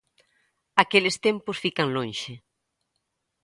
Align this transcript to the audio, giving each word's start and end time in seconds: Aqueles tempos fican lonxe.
Aqueles 0.83 1.15
tempos 1.25 1.61
fican 1.63 1.89
lonxe. 1.95 2.33